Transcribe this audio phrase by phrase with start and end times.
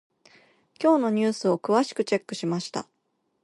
[0.81, 2.89] 今日のニュースを詳しくチェックしました。